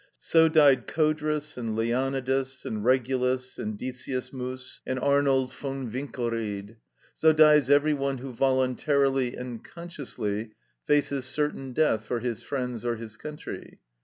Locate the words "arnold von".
4.99-5.91